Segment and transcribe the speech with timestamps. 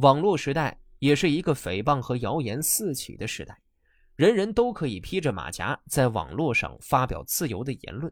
[0.00, 3.60] 网络时代也是一个诽谤和谣言四起的时代，
[4.16, 8.10] 人人都可以披着马甲在网络上发表自由的言论，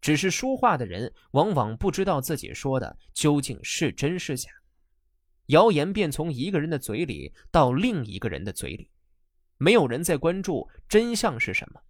[0.00, 4.48] 只是说话的人往往不知道自己说的究竟是真是假，
[5.48, 8.88] 谣言便从一个人的嘴里到另一个人的嘴里，
[9.58, 11.80] 没有人在关注真相是什么。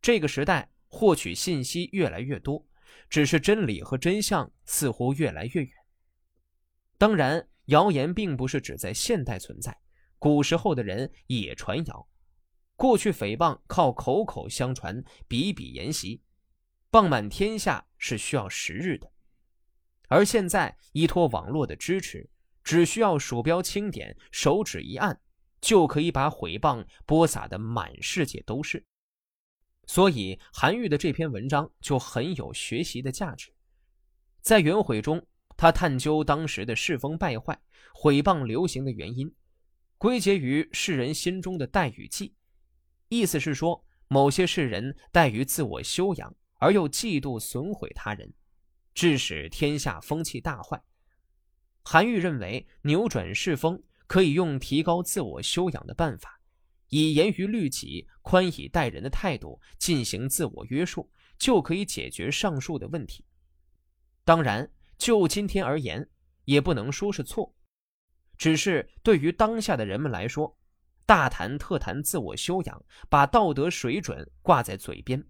[0.00, 2.66] 这个时代获取信息越来越多，
[3.10, 5.70] 只是真理和真相似乎越来越远。
[6.96, 7.46] 当然。
[7.66, 9.78] 谣言并不是只在现代存在，
[10.18, 12.08] 古时候的人也传谣。
[12.76, 16.22] 过去诽谤靠口口相传、笔笔沿袭，
[16.90, 19.10] 谤满天下是需要时日的。
[20.08, 22.28] 而现在依托网络的支持，
[22.62, 25.18] 只需要鼠标轻点、手指一按，
[25.60, 28.84] 就可以把诽谤播撒的满世界都是。
[29.86, 33.54] 所以韩愈的这篇文章就很有学习的价值，
[34.40, 35.26] 在原毁中。
[35.56, 37.58] 他探究当时的世风败坏、
[37.94, 39.32] 毁谤流行的原因，
[39.96, 42.34] 归结于世人心中的待与忌，
[43.08, 48.34] 意思是说，某些世人怠于自我修养，而又嫉妒损毁他人，
[48.94, 50.82] 致使天下风气大坏。
[51.84, 56.40] 韩愈认为，扭转世风可以用提高自我修养的办法，
[56.88, 61.08] 以严于律己、宽以待人的态度进行自我约束，
[61.38, 63.24] 就可以解决上述的问题。
[64.24, 64.68] 当然。
[64.96, 66.08] 就今天而言，
[66.44, 67.54] 也不能说是错，
[68.38, 70.56] 只是对于当下的人们来说，
[71.06, 75.22] 大谈特谈自我修养，把道德水准挂在嘴边，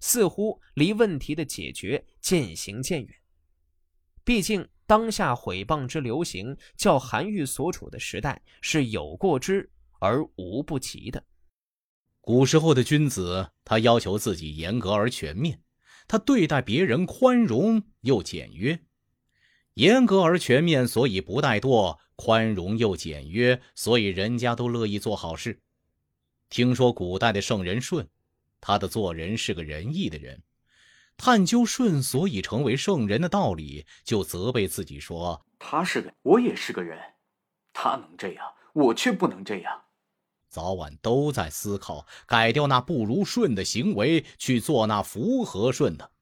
[0.00, 3.14] 似乎离问题的解决渐行渐远。
[4.24, 9.70] 毕竟当下毁谤之流行，较韩愈所处的时代是有过之
[10.00, 11.24] 而无不及的。
[12.20, 15.62] 古时候的君子，他要求自己严格而全面，
[16.08, 18.78] 他对待别人宽容又简约。
[19.76, 25.60] 严格而全面，所以不怠惰；宽容又简约，所以人家都乐意做好事。
[26.48, 28.08] 听说古代的圣人舜，
[28.58, 30.42] 他的做人是个仁义的人。
[31.18, 36.98] 探究舜所以成为圣人的道理，就责备自己说：“他是个，我也是个人，
[37.74, 39.82] 他能这样，我却不能这样。”
[40.48, 46.12] 早晚都在思考改掉那不如舜的行为，去做那符合舜的。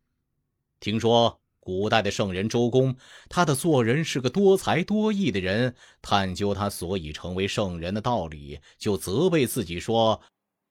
[0.80, 1.40] 听说。
[1.64, 2.94] 古代的圣人周公，
[3.30, 5.74] 他的做人是个多才多艺的人。
[6.02, 10.20] 探究他所以成为圣人的道理，就责备自己说：“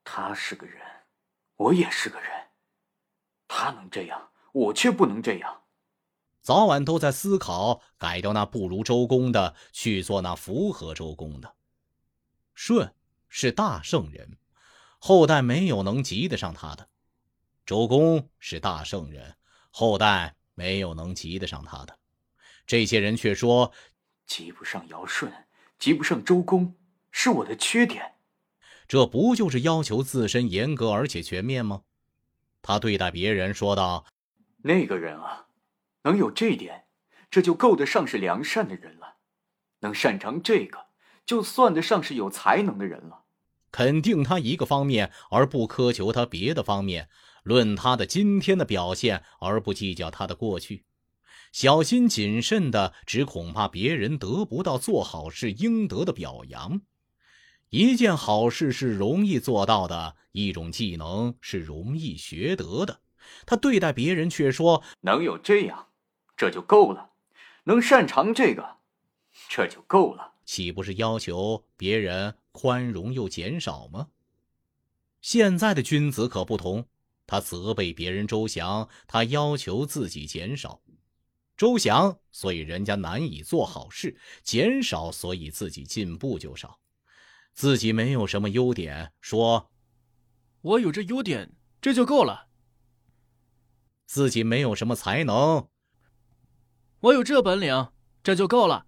[0.05, 0.79] 他是个人，
[1.55, 2.29] 我也是个人。
[3.47, 5.63] 他能这样，我却不能这样。”
[6.41, 11.55] 早晚都在思考改掉那不如周公的，去做那符合周公的。
[12.53, 12.93] 舜
[13.29, 14.37] 是大圣人，
[14.99, 16.85] 后代没有能及得上他的；
[17.65, 19.35] 周公是大圣人，
[19.71, 20.35] 后代。
[20.55, 21.97] 没有能及得上他的，
[22.65, 23.71] 这些人却说，
[24.25, 25.47] 及不上尧舜，
[25.79, 26.75] 及不上周公，
[27.11, 28.13] 是我的缺点。
[28.87, 31.81] 这不就是要求自身严格而且全面吗？
[32.61, 34.05] 他对待别人说道
[34.63, 35.47] ：“那个人啊，
[36.03, 36.85] 能有这点，
[37.31, 39.17] 这就够得上是良善的人了；
[39.79, 40.85] 能擅长这个，
[41.25, 43.23] 就算得上是有才能的人了。
[43.71, 47.09] 肯定他一个方面，而不苛求他别的方面。”
[47.43, 50.85] 论他的今天的表现，而不计较他的过去，
[51.51, 56.81] 小心谨慎的，只恐怕别人得不到做好事应得的表扬。
[57.69, 63.01] 一件好事是容易做到的，一种技能是容易学得的。
[63.45, 65.87] 他对待别人却说：“能有这样，
[66.37, 67.11] 这就够了；
[67.63, 68.77] 能擅长这个，
[69.49, 74.09] 这就够了。”岂不是要求别人宽容又减少吗？
[75.21, 76.85] 现在的君子可不同。
[77.33, 80.83] 他责备别人周详，他要求自己减少。
[81.57, 86.79] 周详，所以人家难以做好事；减少，所以自己进步就少。
[87.55, 89.71] 自己没有什么优点，说
[90.61, 92.49] ：“我有这优点，这就够了。”
[94.05, 95.67] 自己没有什么才能，
[96.99, 97.91] 我有这本领，
[98.21, 98.85] 这就够了。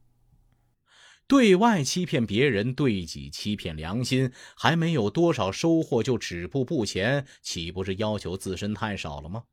[1.28, 9.46] 对外欺骗别人，对己欺骗良心，还没有多少收获就止步不前，岂不是要求自身太少了吗？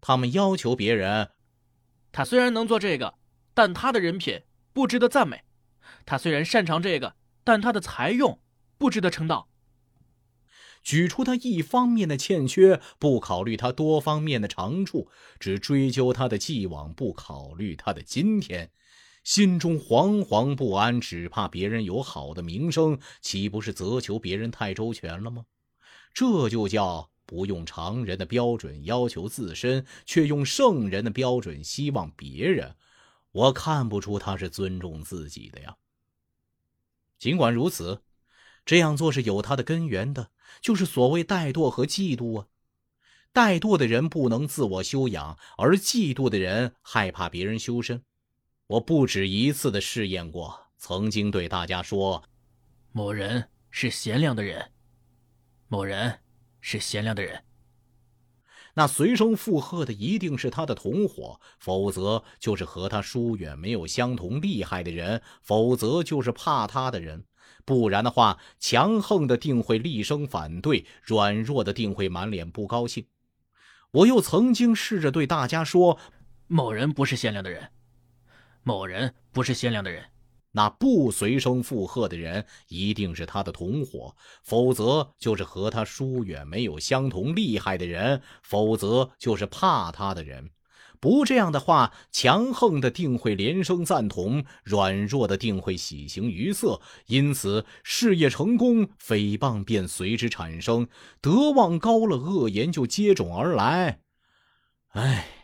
[0.00, 1.32] 他们要求别人，
[2.10, 3.14] 他虽然能做这个，
[3.52, 4.40] 但他的人品
[4.72, 5.40] 不值得赞美；
[6.06, 8.40] 他虽然擅长这个，但他的才用
[8.78, 9.48] 不值得称道。
[10.82, 18.70] 举出他一方面的欠缺，不考虑他多方面的长处，只追究他的既往，不考虑他的今天。
[19.30, 25.46] 心中惶惶不安，只怕别人有好的名声，岂不是责求别人太周全了吗？
[26.12, 32.74] 这就叫不用常人的标准要求自身，却用圣人的标准希望别人。
[33.30, 35.76] 我看不出他是尊重自己的呀。
[37.16, 38.02] 尽管如此，
[38.66, 40.30] 这样做是有他的根源的，
[40.60, 42.46] 就是所谓怠惰和嫉妒啊。
[43.32, 48.02] 怠惰的人不能自我修养，而嫉妒的人害怕别人修身。
[48.70, 52.22] 我不止一次的试验过，曾经对大家说
[52.94, 54.70] ：“某人是贤良的人，
[55.66, 56.20] 某人
[56.60, 57.42] 是贤良的人。”
[58.74, 67.24] 那随声附和的一定是他的同伙，否则就是和他疏远、没有相同厉害的人，否则就是怕他的人。
[67.64, 73.04] 不然的话，强横的定会厉声反对，软弱的定会满脸不高兴。
[73.90, 75.98] 我又曾经试着对大家说
[76.46, 77.70] ：“某人不是贤良的人，
[78.62, 80.04] 某人不是贤良的人。”
[80.52, 90.50] 那不随声附和的人一定是他的同伙，否则就是和他疏远、没有相同厉害的人，否则就是怕他的人。
[90.98, 96.80] 不这样的话，强横的定会连声赞同，软弱的定会喜形于色。
[97.06, 100.86] 因此，事业成功，诽谤便随之产生；
[101.20, 104.00] 德望高了，恶言就接踵而来。
[104.88, 105.39] 唉。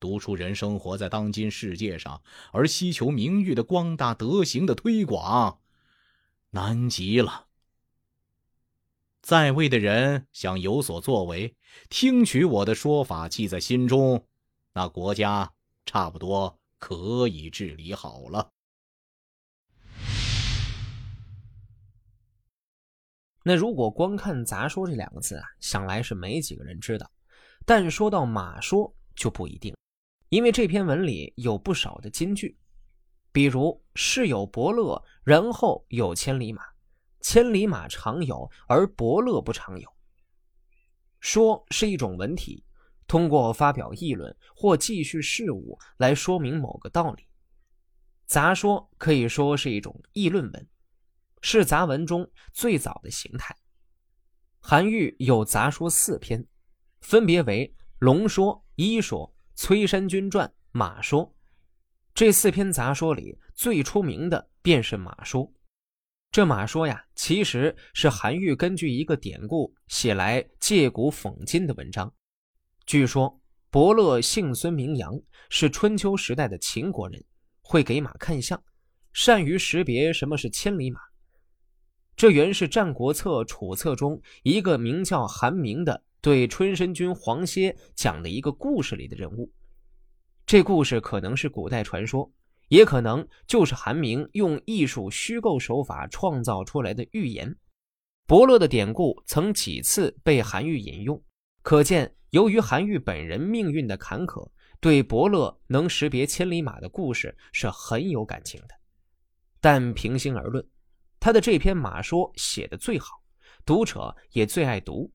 [0.00, 5.60] 读书人生活在当今世界上，而希求名誉的光大、德行的推广，
[6.50, 7.46] 难极了。
[9.20, 11.54] 在位的人想有所作为，
[11.90, 14.26] 听取我的说法，记在心中，
[14.72, 15.52] 那国家
[15.84, 18.50] 差不多可以治理好了。
[23.42, 27.10] 那如果光看“杂说”这两个字啊，想来是没几个人知道，
[27.66, 29.74] 但说到“马说”就不一定。
[30.30, 32.56] 因为这篇文里有不少的金句，
[33.32, 36.62] 比如“世有伯乐，然后有千里马，
[37.20, 39.92] 千里马常有，而伯乐不常有。”
[41.18, 42.64] 说是一种文体，
[43.08, 47.26] 通过发表议论或记叙事物来说明某个道理。
[48.26, 50.68] 杂说可以说是一种议论文，
[51.42, 53.56] 是杂文中最早的形态。
[54.60, 56.46] 韩愈有杂说四篇，
[57.00, 57.66] 分别为
[57.98, 59.26] 《龙说》《一说》。
[59.62, 61.26] 《崔山君传》《马说》
[62.14, 65.46] 这四篇杂说里最出名的便是《马说》。
[66.32, 72.10] 这《马说》呀，其实是韩愈根据一个典故写来借古讽今的文章。
[72.86, 75.20] 据说伯乐姓孙名扬，
[75.50, 77.22] 是春秋时代的秦国人，
[77.60, 78.64] 会给马看相，
[79.12, 80.98] 善于识别什么是千里马。
[82.16, 86.02] 这原是《战国策·楚策》中一个名叫韩明的。
[86.20, 89.50] 对春申君黄歇讲的一个故事里的人物，
[90.44, 92.30] 这故事可能是古代传说，
[92.68, 97.56] 也可能就是韩明用艺术虚构手法创造出来的寓言。
[98.26, 101.20] 伯乐的典故曾几次被韩愈引用，
[101.62, 104.46] 可见由于韩愈本人命运的坎坷，
[104.78, 108.74] 对伯乐能识别千里马的故事是很有感情的。
[109.58, 110.64] 但平心而论，
[111.18, 113.22] 他的这篇马说写的最好，
[113.64, 115.10] 读者也最爱读。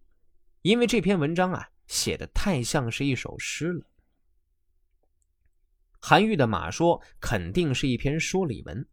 [0.65, 3.85] 因为这篇文章啊，写的太像是一首诗了。
[6.01, 8.83] 韩愈的《马说》肯定是一篇说理文，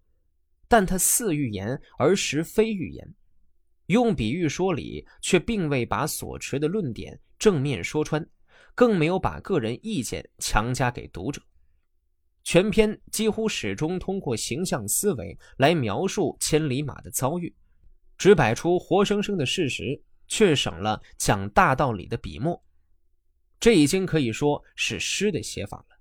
[0.68, 3.14] 但他似寓言而实非寓言，
[3.86, 8.22] 用比喻说理，却并未把所持的论点正面说穿，
[8.74, 11.42] 更没有把个人意见强加给读者。
[12.44, 17.56] 全篇几乎始终通过形象思维来描述千里马的遭遇，
[18.18, 20.02] 只摆出活生生的事实。
[20.32, 22.58] 却省了讲大道理的笔墨，
[23.60, 25.98] 这已经可以说是诗的写法了。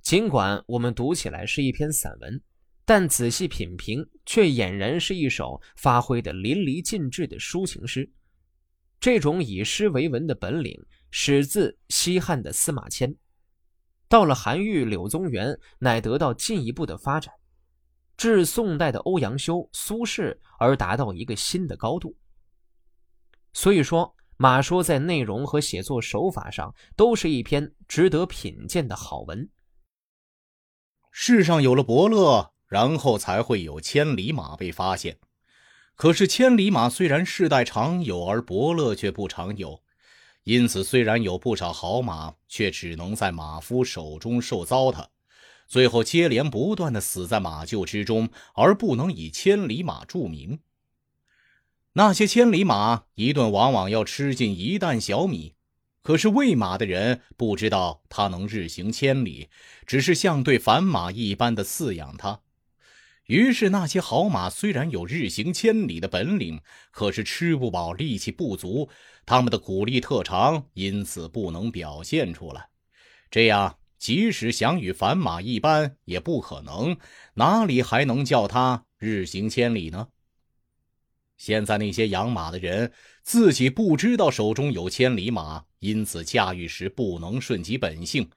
[0.00, 2.40] 尽管我们读起来是一篇散文，
[2.86, 8.10] 但仔细品评，却俨然是一首发挥的淋漓尽致的抒情诗。
[8.98, 10.74] 这种以诗为文的本领，
[11.10, 13.14] 始自西汉的司马迁，
[14.08, 17.34] 到了韩愈、柳宗元，乃得到进一步的发展，
[18.16, 22.16] 至宋代的欧阳修、苏轼，而达到一个新的高度。
[23.56, 29.48] 所以说，马说在内容和写作手法上都是一篇值得品鉴的好文。
[31.10, 35.18] 世上有了伯乐，然后才会有千里马被发现。
[35.94, 39.82] 可是千里马虽然世代常有，而伯乐却不常有，
[40.44, 45.06] 因此虽然有不少好马，却只能在马夫手中受糟蹋，
[45.66, 50.60] 最后接连不断的死在马厩之中，而不能以千里马著名。
[51.98, 55.54] 那些千里马一顿往往要吃进一担小米，
[56.02, 59.48] 可是喂马的人不知道它能日行千里，
[59.86, 62.38] 只是像对凡马一般的饲养它。
[63.24, 66.60] 于是那些好马虽然有日行千里的本领，
[66.90, 68.90] 可是吃不饱，力气不足，
[69.24, 72.68] 他们的骨力特长因此不能表现出来。
[73.30, 76.98] 这样，即使想与凡马一般，也不可能，
[77.32, 80.08] 哪里还能叫它日行千里呢？
[81.36, 88.30] 现在那些养马的人自己不知道手中有千里马，因此驾驭时不能顺其本性，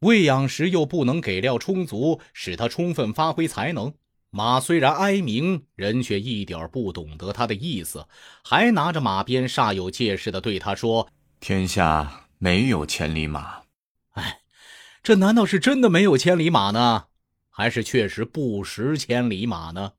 [0.00, 3.94] 喂养时又不能给料充足，使它充分发挥才能。
[4.32, 8.06] 马虽然哀鸣，人却一点不懂得他的意思，
[8.44, 11.08] 还拿着马鞭煞有介事的对他说
[11.40, 13.62] ：“天下没有千里马。”
[14.14, 14.40] 哎，
[15.02, 17.06] 这难道是真的没有千里马呢，
[17.50, 19.94] 还是确实不识千里马呢？